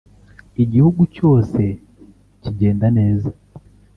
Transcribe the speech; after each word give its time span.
igihugu 0.63 1.01
cyose 1.15 1.61
kigenda 2.41 2.87
neza 2.97 3.29